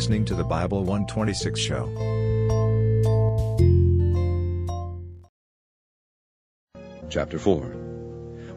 [0.00, 1.84] listening to the Bible 126 show.
[7.10, 7.60] Chapter 4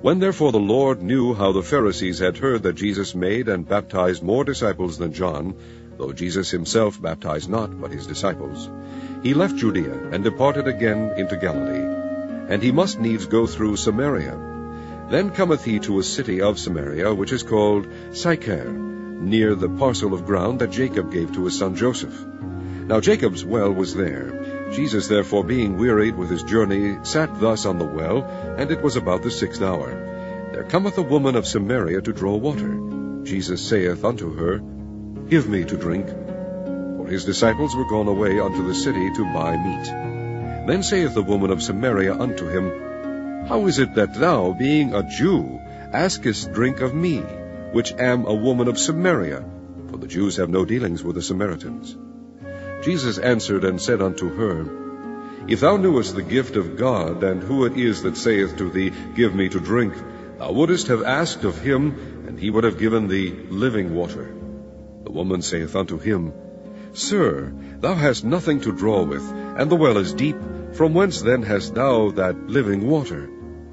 [0.01, 4.23] When therefore the Lord knew how the Pharisees had heard that Jesus made and baptized
[4.23, 5.53] more disciples than John,
[5.97, 8.69] though Jesus himself baptized not, but his disciples,
[9.21, 12.53] he left Judea and departed again into Galilee.
[12.53, 14.39] And he must needs go through Samaria.
[15.09, 18.92] Then cometh he to a city of Samaria, which is called Sychar,
[19.23, 22.13] near the parcel of ground that Jacob gave to his son Joseph.
[22.87, 24.69] Now Jacob's well was there.
[24.71, 28.23] Jesus therefore, being wearied with his journey, sat thus on the well,
[28.57, 30.49] and it was about the sixth hour.
[30.53, 33.23] There cometh a woman of Samaria to draw water.
[33.23, 34.59] Jesus saith unto her,
[35.29, 36.07] Give me to drink.
[36.07, 40.67] For his disciples were gone away unto the city to buy meat.
[40.67, 42.71] Then saith the woman of Samaria unto him,
[43.47, 45.59] how is it that thou, being a Jew,
[45.91, 47.21] askest drink of me,
[47.73, 49.43] which am a woman of Samaria?
[49.89, 51.97] For the Jews have no dealings with the Samaritans.
[52.83, 54.65] Jesus answered and said unto her,
[55.47, 58.91] If thou knewest the gift of God, and who it is that saith to thee,
[59.15, 59.95] Give me to drink,
[60.37, 64.31] thou wouldest have asked of him, and he would have given thee living water.
[65.03, 66.31] The woman saith unto him,
[66.93, 70.37] Sir, thou hast nothing to draw with, and the well is deep.
[70.73, 73.29] From whence then hast thou that living water?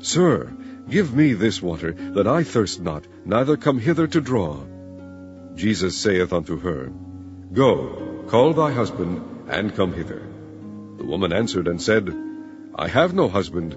[0.00, 0.50] Sir,
[0.90, 4.56] Give me this water, that I thirst not, neither come hither to draw.
[5.54, 6.90] Jesus saith unto her,
[7.52, 10.22] Go, call thy husband, and come hither.
[10.98, 12.12] The woman answered and said,
[12.74, 13.76] I have no husband.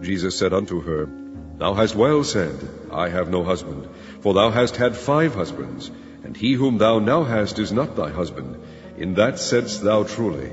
[0.00, 1.08] Jesus said unto her,
[1.56, 2.54] Thou hast well said,
[2.92, 3.88] I have no husband,
[4.20, 5.90] for thou hast had five husbands,
[6.22, 8.62] and he whom thou now hast is not thy husband.
[8.96, 10.52] In that saidst thou truly.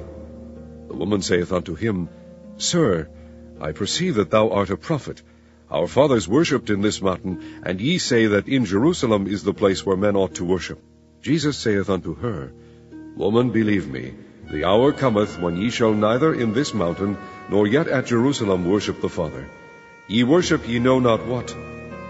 [0.88, 2.09] The woman saith unto him,
[2.58, 3.08] Sir,
[3.60, 5.22] I perceive that thou art a prophet.
[5.72, 9.86] Our fathers worshipped in this mountain, and ye say that in Jerusalem is the place
[9.86, 10.80] where men ought to worship.
[11.22, 12.52] Jesus saith unto her,
[13.16, 14.14] Woman, believe me,
[14.52, 17.18] the hour cometh when ye shall neither in this mountain
[17.50, 19.48] nor yet at Jerusalem worship the Father.
[20.08, 21.56] Ye worship ye know not what.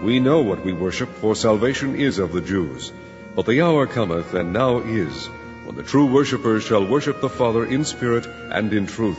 [0.02, 2.92] We know what we worship, for salvation is of the Jews.
[3.34, 5.26] But the hour cometh, and now is,
[5.64, 9.18] when the true worshippers shall worship the Father in spirit and in truth.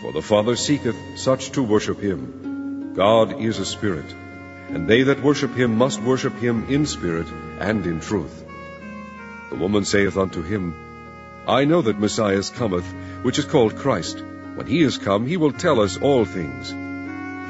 [0.00, 2.94] For the Father seeketh such to worship him.
[2.94, 4.14] God is a spirit,
[4.68, 7.26] and they that worship him must worship him in spirit
[7.58, 8.44] and in truth.
[9.50, 10.74] The woman saith unto him,
[11.46, 12.86] I know that Messiah cometh,
[13.22, 14.22] which is called Christ.
[14.54, 16.70] When he is come, he will tell us all things.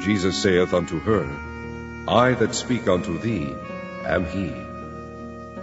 [0.05, 1.23] Jesus saith unto her,
[2.07, 3.53] I that speak unto thee
[4.05, 4.47] am he.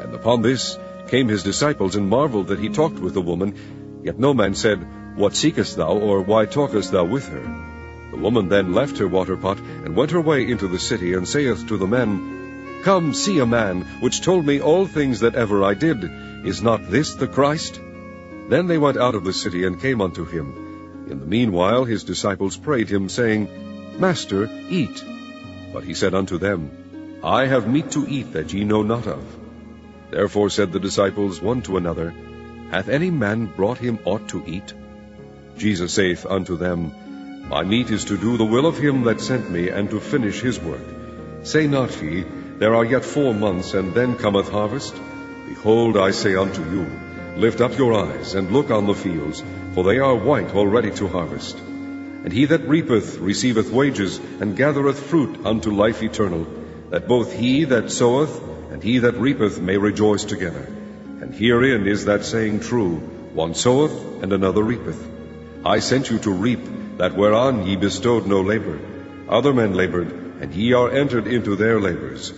[0.03, 0.79] And upon this
[1.09, 4.01] came his disciples, and marveled that he talked with the woman.
[4.05, 4.87] Yet no man said,
[5.19, 7.43] What seekest thou, or why talkest thou with her?
[8.13, 11.27] The woman then left her water pot, and went her way into the city, and
[11.27, 15.65] saith to the men, Come, see a man, which told me all things that ever
[15.65, 16.09] I did.
[16.45, 17.81] Is not this the Christ?
[18.49, 21.07] Then they went out of the city, and came unto him.
[21.11, 23.49] In the meanwhile his disciples prayed him, saying,
[23.99, 25.05] Master, eat.
[25.73, 26.71] But he said unto them,
[27.25, 29.25] I have meat to eat that ye know not of.
[30.13, 32.15] Therefore said the disciples one to another,
[32.71, 34.75] Hath any man brought him aught to eat?
[35.59, 36.93] Jesus saith unto them,
[37.49, 40.43] my meat is to do the will of him that sent me, and to finish
[40.43, 40.83] his work.
[41.45, 42.27] Say not ye,
[42.59, 44.95] There are yet four months, and then cometh harvest?
[45.47, 46.85] Behold, I say unto you,
[47.37, 49.43] Lift up your eyes, and look on the fields,
[49.73, 51.59] for they are white already to harvest.
[51.59, 56.47] And he that reapeth receiveth wages, and gathereth fruit unto life eternal,
[56.91, 60.67] that both he that soweth and he that reapeth may rejoice together.
[61.23, 62.97] And herein is that saying true,
[63.33, 65.18] One soweth, and another reapeth.
[65.65, 66.61] I sent you to reap,
[66.99, 68.79] that whereon ye bestowed no labor.
[69.29, 72.33] Other men labored, and ye are entered into their labors.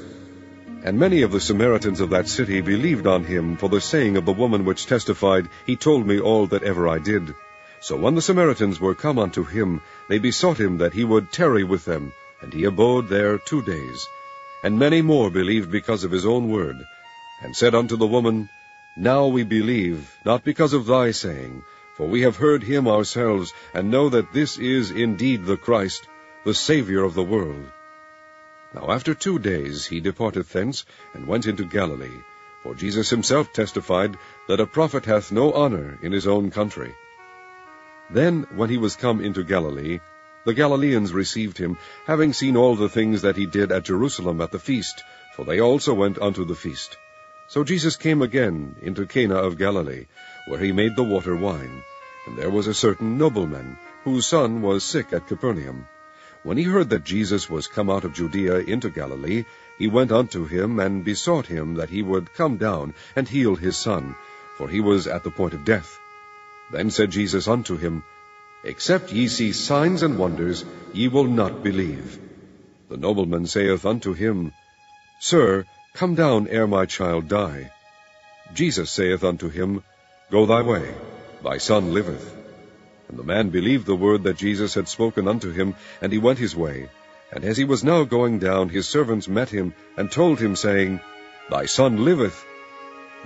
[0.82, 4.24] And many of the Samaritans of that city believed on him for the saying of
[4.24, 7.34] the woman which testified, He told me all that ever I did.
[7.82, 11.62] So when the Samaritans were come unto him, they besought him that he would tarry
[11.62, 14.06] with them, and he abode there two days.
[14.64, 16.76] And many more believed because of his own word,
[17.42, 18.48] and said unto the woman,
[18.96, 21.62] Now we believe, not because of thy saying,
[21.96, 26.08] for we have heard him ourselves, and know that this is indeed the Christ,
[26.44, 27.66] the Saviour of the world.
[28.74, 30.84] Now after two days he departed thence,
[31.14, 32.22] and went into Galilee.
[32.62, 34.16] For Jesus himself testified
[34.46, 36.94] that a prophet hath no honor in his own country.
[38.10, 40.00] Then, when he was come into Galilee,
[40.44, 44.50] the Galileans received him, having seen all the things that he did at Jerusalem at
[44.52, 45.02] the feast,
[45.36, 46.96] for they also went unto the feast.
[47.50, 50.06] So Jesus came again into Cana of Galilee,
[50.46, 51.82] where he made the water wine.
[52.24, 55.88] And there was a certain nobleman, whose son was sick at Capernaum.
[56.44, 59.46] When he heard that Jesus was come out of Judea into Galilee,
[59.78, 63.76] he went unto him, and besought him that he would come down and heal his
[63.76, 64.14] son,
[64.56, 65.98] for he was at the point of death.
[66.70, 68.04] Then said Jesus unto him,
[68.62, 72.20] Except ye see signs and wonders, ye will not believe.
[72.88, 74.52] The nobleman saith unto him,
[75.18, 77.70] Sir, come down ere my child die.
[78.54, 79.82] Jesus saith unto him,
[80.30, 80.94] Go thy way,
[81.42, 82.36] thy son liveth.
[83.08, 86.38] And the man believed the word that Jesus had spoken unto him, and he went
[86.38, 86.88] his way.
[87.32, 91.00] And as he was now going down, his servants met him, and told him, saying,
[91.50, 92.44] Thy son liveth.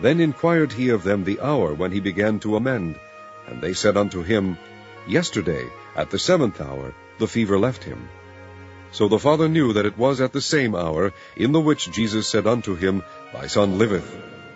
[0.01, 2.97] Then inquired he of them the hour when he began to amend.
[3.47, 4.59] And they said unto him,
[5.07, 8.09] Yesterday, at the seventh hour, the fever left him.
[8.94, 12.29] So the father knew that it was at the same hour in the which Jesus
[12.29, 13.02] said unto him,
[13.32, 14.08] Thy son liveth,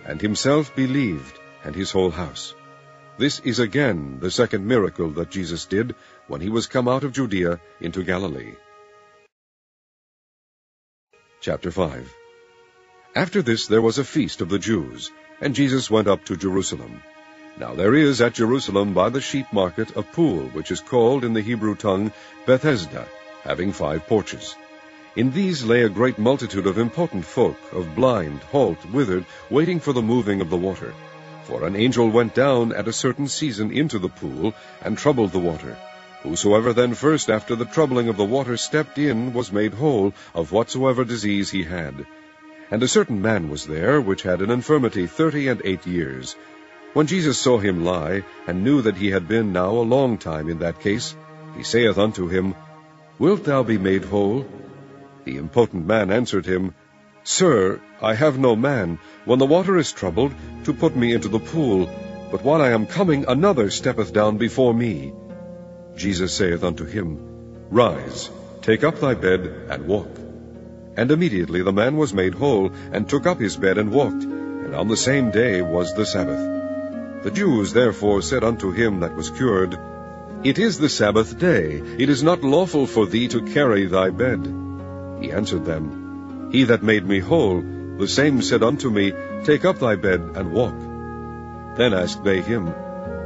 [0.06, 2.55] and himself believed, and his whole house.
[3.17, 5.96] This is again the second miracle that Jesus did
[6.29, 8.55] when he was come out of Judea into Galilee.
[11.40, 12.08] Chapter 5
[13.17, 17.02] After this there was a feast of the Jews, and Jesus went up to Jerusalem.
[17.58, 21.32] Now there is at Jerusalem by the sheep market a pool, which is called in
[21.32, 22.12] the Hebrew tongue
[22.46, 23.08] Bethesda,
[23.49, 24.55] having five porches.
[25.17, 29.95] In these lay a great multitude of impotent folk, of blind, halt, withered, waiting for
[29.95, 30.93] the moving of the water.
[31.45, 34.53] For an angel went down at a certain season into the pool,
[34.83, 35.79] and troubled the water.
[36.23, 40.53] Whosoever then first after the troubling of the water stepped in was made whole of
[40.53, 42.06] whatsoever disease he had.
[42.71, 46.37] And a certain man was there, which had an infirmity thirty and eight years.
[46.93, 50.50] When Jesus saw him lie, and knew that he had been now a long time
[50.50, 51.17] in that case,
[51.56, 52.55] he saith unto him,
[53.19, 54.47] Wilt thou be made whole?
[55.25, 56.75] The impotent man answered him,
[57.25, 60.32] Sir, I have no man, when the water is troubled,
[60.65, 61.91] to put me into the pool,
[62.31, 65.12] but while I am coming, another steppeth down before me.
[65.97, 67.19] Jesus saith unto him,
[67.70, 68.31] Rise,
[68.62, 70.17] take up thy bed, and walk.
[70.97, 74.75] And immediately the man was made whole, and took up his bed, and walked, and
[74.76, 77.25] on the same day was the Sabbath.
[77.25, 79.76] The Jews therefore said unto him that was cured,
[80.44, 84.46] It is the Sabbath day, it is not lawful for thee to carry thy bed.
[85.20, 87.61] He answered them, He that made me whole,
[87.99, 89.12] the same said unto me,
[89.43, 90.79] Take up thy bed and walk.
[91.76, 92.69] Then asked they him,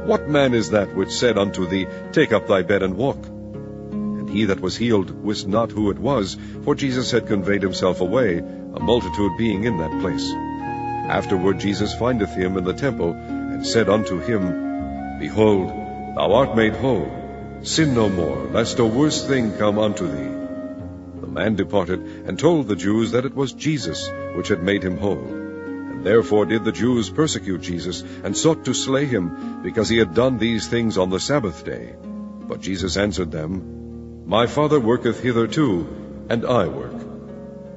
[0.07, 3.23] What man is that which said unto thee, Take up thy bed and walk?
[3.27, 8.01] And he that was healed wist not who it was, for Jesus had conveyed himself
[8.01, 10.27] away, a multitude being in that place.
[11.11, 15.82] Afterward Jesus findeth him in the temple, and said unto him, Behold,
[16.15, 17.11] thou art made whole.
[17.63, 20.31] Sin no more, lest a worse thing come unto thee.
[21.21, 24.97] The man departed, and told the Jews that it was Jesus which had made him
[24.97, 25.27] whole.
[25.27, 30.13] And therefore did the Jews persecute Jesus, and sought to slay him, because he had
[30.13, 31.95] done these things on the Sabbath day.
[32.47, 35.87] But Jesus answered them, My Father worketh hitherto,
[36.29, 36.99] and I work.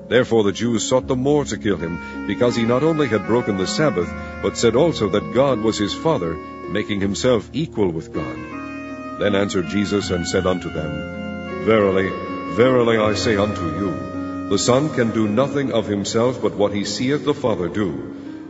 [0.09, 3.57] Therefore the Jews sought the more to kill him, because he not only had broken
[3.57, 4.13] the Sabbath,
[4.43, 6.37] but said also that God was his Father,
[6.71, 9.19] making himself equal with God.
[9.21, 12.09] Then answered Jesus and said unto them, Verily,
[12.57, 16.85] verily I say unto you, the Son can do nothing of himself but what he
[16.85, 17.91] seeth the Father do.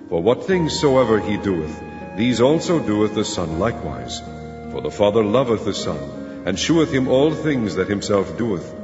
[0.09, 1.83] For what things soever he doeth,
[2.17, 4.21] these also doeth the Son likewise.
[4.73, 8.75] For the Father loveth the Son, and sheweth him all things that himself doeth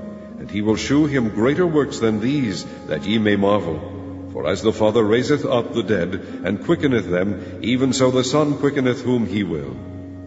[0.42, 3.91] and he will shew him greater works than these, that ye may marvel.
[4.33, 8.57] For as the Father raiseth up the dead, and quickeneth them, even so the Son
[8.57, 9.77] quickeneth whom he will.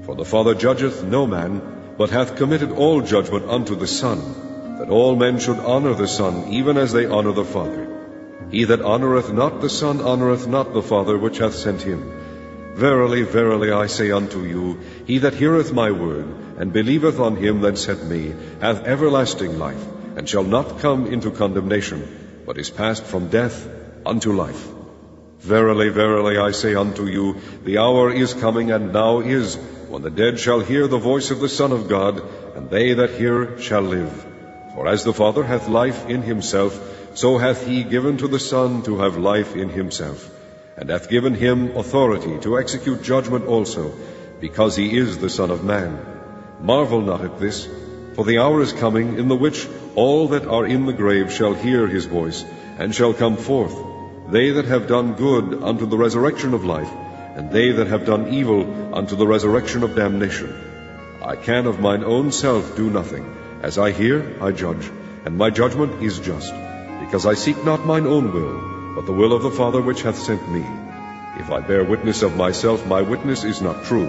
[0.04, 1.60] For the Father judgeth no man,
[1.98, 4.20] but hath committed all judgment unto the Son,
[4.78, 7.88] that all men should honour the Son, even as they honour the Father.
[8.52, 12.04] He that honoureth not the Son honoureth not the Father which hath sent him.
[12.76, 16.28] Verily, verily, I say unto you, he that heareth my word,
[16.60, 19.84] and believeth on him that sent me, hath everlasting life,
[20.16, 23.68] and shall not come into condemnation, but is passed from death
[24.06, 24.68] unto life.
[25.40, 29.56] Verily, verily, I say unto you, the hour is coming, and now is,
[29.90, 32.22] when the dead shall hear the voice of the Son of God,
[32.56, 34.26] and they that hear shall live.
[34.74, 36.80] For as the Father hath life in himself,
[37.16, 40.30] so hath he given to the Son to have life in himself,
[40.78, 43.94] and hath given him authority to execute judgment also,
[44.42, 46.00] because he is the Son of Man.
[46.60, 47.68] Marvel not at this,
[48.16, 51.54] for the hour is coming in the which all that are in the grave shall
[51.54, 52.44] hear his voice,
[52.78, 53.95] and shall come forth,
[54.36, 56.92] they that have done good unto the resurrection of life,
[57.36, 60.50] and they that have done evil unto the resurrection of damnation.
[61.22, 63.30] I can of mine own self do nothing.
[63.62, 64.90] As I hear, I judge,
[65.24, 66.54] and my judgment is just,
[67.04, 70.20] because I seek not mine own will, but the will of the Father which hath
[70.20, 70.66] sent me.
[71.44, 74.08] If I bear witness of myself, my witness is not true.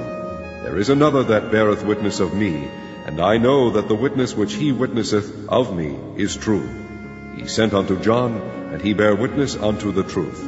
[0.64, 2.68] There is another that beareth witness of me,
[3.06, 6.85] and I know that the witness which he witnesseth of me is true.
[7.36, 8.40] He sent unto John,
[8.72, 10.42] and he bare witness unto the truth.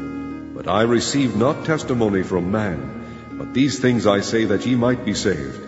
[0.54, 5.04] But I receive not testimony from man, but these things I say that ye might
[5.04, 5.60] be saved.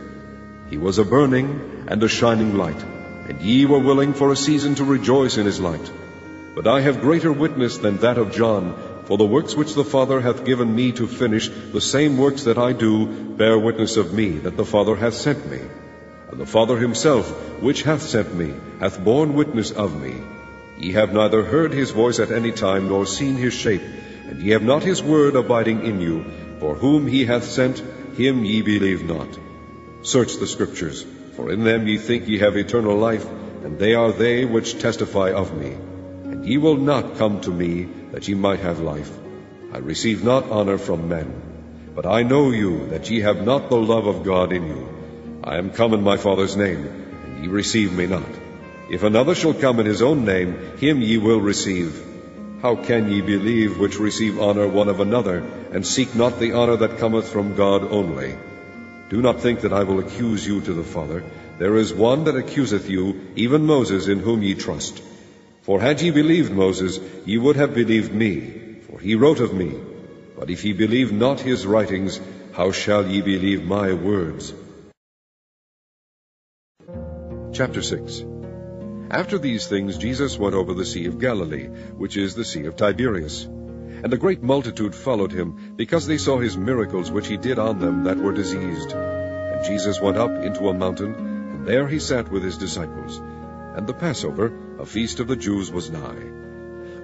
[0.71, 2.83] He was a burning and a shining light,
[3.29, 5.93] and ye were willing for a season to rejoice in his light.
[6.55, 8.75] But I have greater witness than that of John,
[9.05, 12.57] for the works which the Father hath given me to finish, the same works that
[12.57, 15.61] I do, bear witness of me that the Father hath sent me.
[16.31, 20.15] And the Father himself, which hath sent me, hath borne witness of me.
[20.81, 23.83] Ye have neither heard his voice at any time, nor seen his shape,
[24.29, 26.25] and ye have not his word abiding in you,
[26.59, 27.83] for whom he hath sent,
[28.17, 29.39] him ye believe not.
[30.03, 31.05] Search the Scriptures,
[31.37, 33.29] for in them ye think ye have eternal life,
[33.63, 35.77] and they are they which testify of me.
[36.25, 39.13] And ye will not come to me, that ye might have life.
[39.73, 41.31] I receive not honor from men.
[41.95, 44.89] But I know you, that ye have not the love of God in you.
[45.45, 48.41] I am come in my Father's name, and ye receive me not.
[48.91, 52.05] If another shall come in his own name, him ye will receive.
[52.61, 56.75] How can ye believe which receive honor one of another, and seek not the honor
[56.77, 58.35] that cometh from God only?
[59.09, 61.23] Do not think that I will accuse you to the Father.
[61.59, 65.01] There is one that accuseth you, even Moses, in whom ye trust.
[65.63, 68.41] For had ye believed Moses, ye would have believed me,
[68.89, 69.73] for he wrote of me.
[70.37, 72.21] But if ye believe not his writings,
[72.55, 74.53] how shall ye believe my words?
[77.53, 78.40] Chapter 6
[79.11, 82.77] after these things Jesus went over the Sea of Galilee, which is the Sea of
[82.77, 83.45] Tiberias.
[83.45, 87.81] And a great multitude followed him, because they saw his miracles which he did on
[87.81, 88.93] them that were diseased.
[88.93, 93.19] And Jesus went up into a mountain, and there he sat with his disciples.
[93.77, 96.31] And the Passover, a feast of the Jews, was nigh.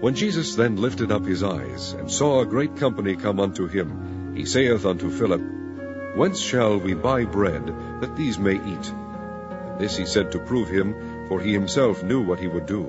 [0.00, 4.34] When Jesus then lifted up his eyes, and saw a great company come unto him,
[4.36, 5.42] he saith unto Philip,
[6.14, 7.66] Whence shall we buy bread,
[8.00, 8.92] that these may eat?
[9.76, 10.94] And this he said to prove him,
[11.28, 12.86] for he himself knew what he would do.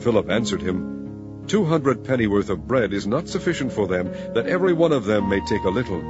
[0.00, 4.72] Philip answered him, Two hundred pennyworth of bread is not sufficient for them, that every
[4.72, 6.00] one of them may take a little.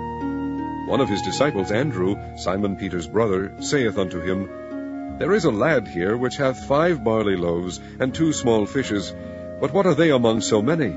[0.86, 5.88] One of his disciples, Andrew, Simon Peter's brother, saith unto him, There is a lad
[5.88, 9.12] here which hath five barley loaves and two small fishes,
[9.60, 10.96] but what are they among so many?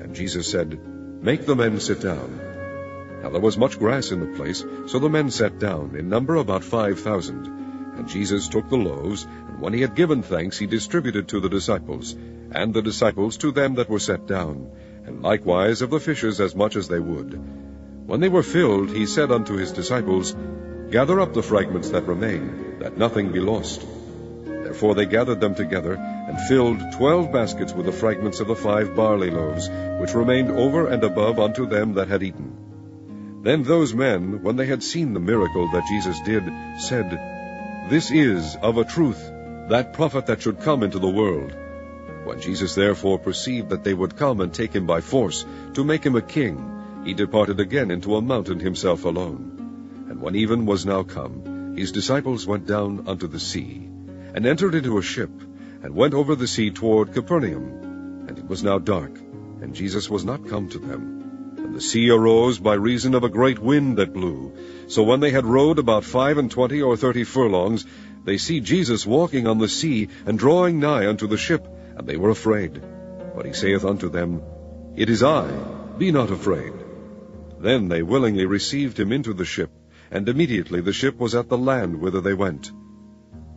[0.00, 0.78] And Jesus said,
[1.22, 2.40] Make the men sit down.
[3.22, 6.34] Now there was much grass in the place, so the men sat down, in number
[6.34, 7.61] about five thousand.
[8.02, 11.48] And Jesus took the loaves, and when he had given thanks, he distributed to the
[11.48, 12.16] disciples,
[12.50, 14.72] and the disciples to them that were set down,
[15.06, 17.40] and likewise of the fishes as much as they would.
[18.08, 20.34] When they were filled, he said unto his disciples,
[20.90, 23.86] Gather up the fragments that remain, that nothing be lost.
[24.46, 28.96] Therefore they gathered them together, and filled twelve baskets with the fragments of the five
[28.96, 33.42] barley loaves, which remained over and above unto them that had eaten.
[33.44, 36.42] Then those men, when they had seen the miracle that Jesus did,
[36.80, 37.31] said,
[37.92, 39.22] This is of a truth
[39.68, 41.54] that prophet that should come into the world.
[42.24, 45.44] When Jesus therefore perceived that they would come and take him by force,
[45.74, 46.56] to make him a king,
[47.04, 50.06] he departed again into a mountain himself alone.
[50.08, 53.86] And when even was now come, his disciples went down unto the sea,
[54.34, 55.42] and entered into a ship,
[55.82, 58.26] and went over the sea toward Capernaum.
[58.26, 59.18] And it was now dark,
[59.60, 61.21] and Jesus was not come to them.
[61.72, 64.52] And the sea arose by reason of a great wind that blew.
[64.88, 67.86] So when they had rowed about five and twenty or thirty furlongs,
[68.26, 72.18] they see Jesus walking on the sea, and drawing nigh unto the ship, and they
[72.18, 72.82] were afraid.
[73.34, 74.42] But he saith unto them,
[74.96, 75.50] It is I,
[75.96, 76.74] be not afraid.
[77.58, 79.70] Then they willingly received him into the ship,
[80.10, 82.70] and immediately the ship was at the land whither they went.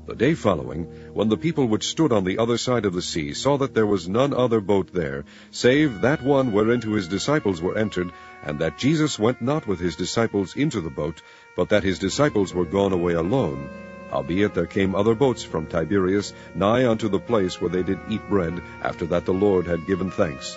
[0.07, 3.33] The day following, when the people which stood on the other side of the sea
[3.33, 7.77] saw that there was none other boat there, save that one whereinto his disciples were
[7.77, 8.11] entered,
[8.43, 11.23] and that Jesus went not with his disciples into the boat,
[11.55, 13.67] but that his disciples were gone away alone,
[14.11, 18.29] Howbeit there came other boats from Tiberias nigh unto the place where they did eat
[18.29, 20.55] bread, after that the Lord had given thanks.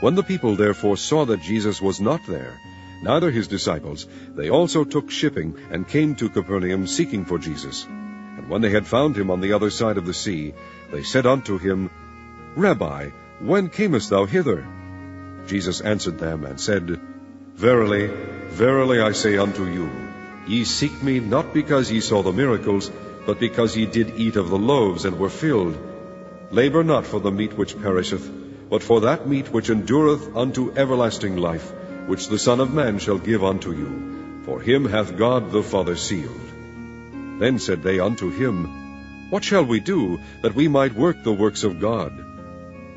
[0.00, 2.60] When the people therefore saw that Jesus was not there,
[3.02, 7.86] neither his disciples, they also took shipping, and came to Capernaum seeking for Jesus.
[8.44, 10.52] And when they had found him on the other side of the sea,
[10.92, 11.88] they said unto him,
[12.56, 13.08] Rabbi,
[13.40, 14.66] when camest thou hither?
[15.46, 17.00] Jesus answered them, and said,
[17.54, 18.06] Verily,
[18.48, 19.88] verily I say unto you,
[20.46, 22.90] Ye seek me not because ye saw the miracles,
[23.24, 25.78] but because ye did eat of the loaves and were filled.
[26.50, 28.30] Labor not for the meat which perisheth,
[28.68, 31.72] but for that meat which endureth unto everlasting life,
[32.08, 34.42] which the Son of Man shall give unto you.
[34.44, 36.53] For him hath God the Father sealed.
[37.38, 41.64] Then said they unto him, What shall we do, that we might work the works
[41.64, 42.12] of God?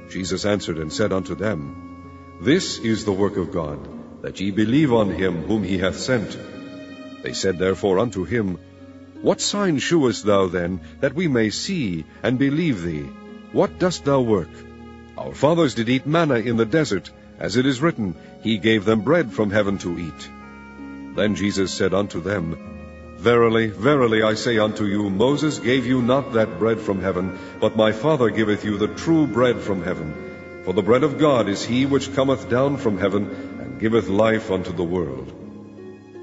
[0.09, 3.79] Jesus answered and said unto them, This is the work of God,
[4.21, 6.37] that ye believe on him whom he hath sent.
[7.23, 8.57] They said therefore unto him,
[9.21, 13.09] What sign shewest thou then, that we may see and believe thee?
[13.51, 14.49] What dost thou work?
[15.17, 19.01] Our fathers did eat manna in the desert, as it is written, He gave them
[19.01, 20.29] bread from heaven to eat.
[21.15, 22.76] Then Jesus said unto them,
[23.17, 27.75] Verily, verily, I say unto you, Moses gave you not that bread from heaven, but
[27.75, 30.61] my Father giveth you the true bread from heaven.
[30.65, 33.25] For the bread of God is he which cometh down from heaven,
[33.59, 35.33] and giveth life unto the world.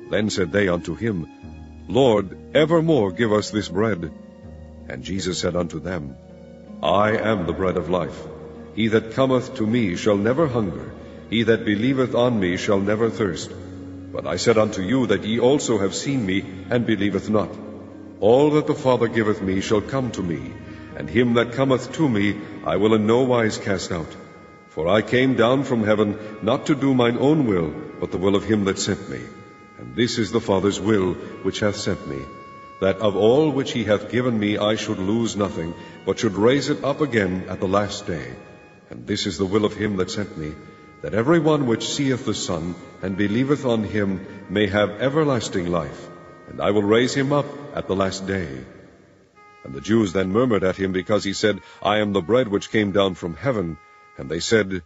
[0.08, 1.26] Then said they unto him,
[1.88, 4.12] Lord, evermore give us this bread.
[4.88, 6.16] And Jesus said unto them,
[6.80, 8.22] I am the bread of life.
[8.76, 10.92] He that cometh to me shall never hunger,
[11.28, 13.50] he that believeth on me shall never thirst.
[14.14, 17.48] But I said unto you that ye also have seen me, and believeth not.
[18.20, 20.52] All that the Father giveth me shall come to me,
[20.96, 24.14] and him that cometh to me I will in no wise cast out.
[24.68, 28.36] For I came down from heaven not to do mine own will, but the will
[28.36, 29.20] of him that sent me.
[29.78, 31.14] And this is the Father's will
[31.48, 32.20] which hath sent me,
[32.80, 35.74] that of all which he hath given me I should lose nothing,
[36.06, 38.26] but should raise it up again at the last day.
[38.90, 40.54] And this is the will of him that sent me,
[41.04, 46.08] that every one which seeth the Son, and believeth on him, may have everlasting life,
[46.48, 47.44] and I will raise him up
[47.74, 48.64] at the last day.
[49.64, 52.70] And the Jews then murmured at him, because he said, I am the bread which
[52.70, 53.76] came down from heaven.
[54.16, 54.80] And they said,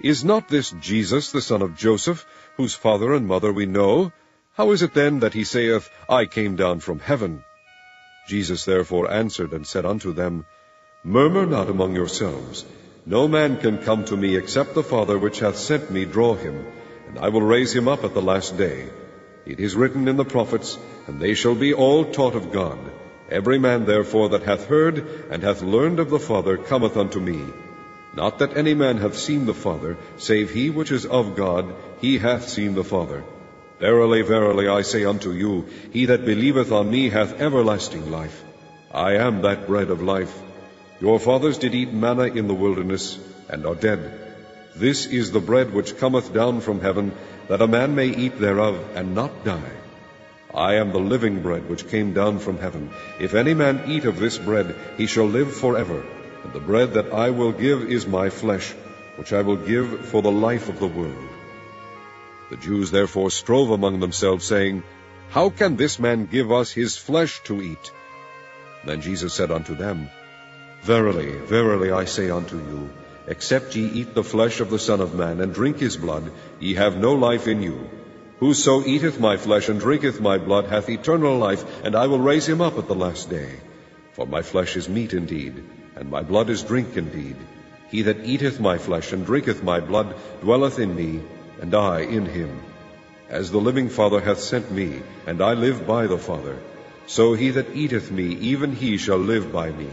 [0.00, 2.24] Is not this Jesus the son of Joseph,
[2.56, 4.12] whose father and mother we know?
[4.54, 7.44] How is it then that he saith, I came down from heaven?
[8.26, 10.46] Jesus therefore answered and said unto them,
[11.04, 12.64] Murmur not among yourselves.
[13.06, 16.66] No man can come to me except the Father which hath sent me draw him,
[17.08, 18.88] and I will raise him up at the last day.
[19.46, 22.78] It is written in the prophets, and they shall be all taught of God.
[23.30, 24.98] Every man therefore that hath heard
[25.30, 27.40] and hath learned of the Father cometh unto me.
[28.14, 32.18] Not that any man hath seen the Father, save he which is of God, he
[32.18, 33.24] hath seen the Father.
[33.78, 38.44] Verily, verily, I say unto you, he that believeth on me hath everlasting life.
[38.92, 40.36] I am that bread of life.
[41.00, 44.00] Your fathers did eat manna in the wilderness, and are dead.
[44.76, 47.12] This is the bread which cometh down from heaven,
[47.48, 49.72] that a man may eat thereof, and not die.
[50.54, 52.90] I am the living bread which came down from heaven.
[53.18, 56.04] If any man eat of this bread, he shall live forever.
[56.44, 58.70] And the bread that I will give is my flesh,
[59.16, 61.28] which I will give for the life of the world.
[62.50, 64.82] The Jews therefore strove among themselves, saying,
[65.30, 67.92] How can this man give us his flesh to eat?
[68.84, 70.10] Then Jesus said unto them,
[70.82, 72.90] Verily, verily, I say unto you,
[73.26, 76.74] except ye eat the flesh of the Son of Man, and drink his blood, ye
[76.74, 77.88] have no life in you.
[78.38, 82.48] Whoso eateth my flesh and drinketh my blood hath eternal life, and I will raise
[82.48, 83.50] him up at the last day.
[84.14, 85.62] For my flesh is meat indeed,
[85.96, 87.36] and my blood is drink indeed.
[87.90, 91.20] He that eateth my flesh and drinketh my blood dwelleth in me,
[91.60, 92.62] and I in him.
[93.28, 96.56] As the living Father hath sent me, and I live by the Father,
[97.06, 99.88] so he that eateth me, even he shall live by me.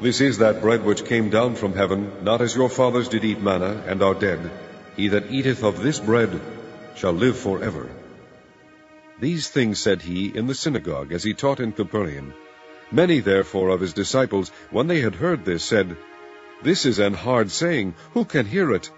[0.00, 3.40] This is that bread which came down from heaven, not as your fathers did eat
[3.40, 4.50] manna, and are dead.
[4.96, 6.40] He that eateth of this bread
[6.96, 7.88] shall live for ever.
[9.20, 12.34] These things said he in the synagogue, as he taught in Capernaum.
[12.90, 15.96] Many therefore of his disciples, when they had heard this, said,
[16.62, 18.90] This is an hard saying, who can hear it?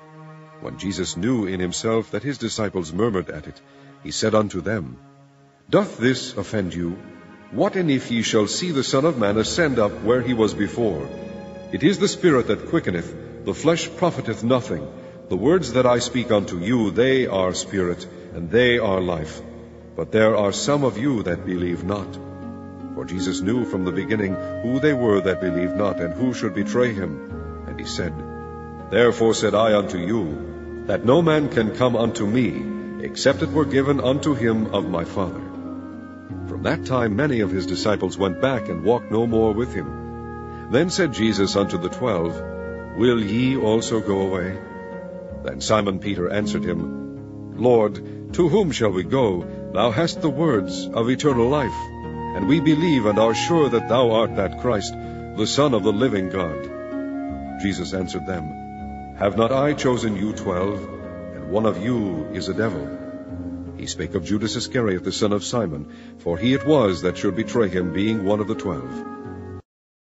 [0.61, 3.61] When Jesus knew in himself that his disciples murmured at it,
[4.03, 4.97] he said unto them,
[5.69, 6.97] Doth this offend you?
[7.53, 10.53] What and if ye shall see the Son of Man ascend up where he was
[10.53, 11.09] before?
[11.73, 14.85] It is the Spirit that quickeneth, the flesh profiteth nothing.
[15.29, 18.05] The words that I speak unto you, they are spirit,
[18.35, 19.41] and they are life.
[19.95, 22.19] But there are some of you that believe not.
[22.97, 26.55] For Jesus knew from the beginning who they were that believed not, and who should
[26.55, 27.65] betray him.
[27.69, 28.13] And he said,
[28.91, 33.65] Therefore said I unto you, that no man can come unto me, except it were
[33.65, 35.56] given unto him of my Father.
[36.49, 40.69] From that time many of his disciples went back and walked no more with him.
[40.71, 42.35] Then said Jesus unto the twelve,
[42.97, 44.59] Will ye also go away?
[45.45, 49.47] Then Simon Peter answered him, Lord, to whom shall we go?
[49.73, 51.79] Thou hast the words of eternal life,
[52.37, 54.95] and we believe and are sure that thou art that Christ,
[55.37, 57.61] the Son of the living God.
[57.63, 60.83] Jesus answered them, Have not I chosen you twelve,
[61.35, 62.96] and one of you is a devil?
[63.87, 65.87] He spake of Judas Iscariot the son of Simon,
[66.19, 69.16] for he it was that should betray him, being one of the twelve.